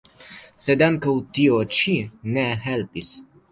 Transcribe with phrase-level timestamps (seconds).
[0.67, 1.95] Sed ankaŭ tio ĉi
[2.33, 3.15] ne helpis.